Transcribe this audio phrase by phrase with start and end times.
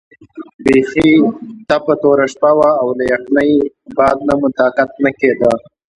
[0.63, 1.09] بیخي
[1.67, 3.51] تپه توره شپه وه او له یخنۍ
[3.97, 5.51] باد نه مو طاقت نه کېده.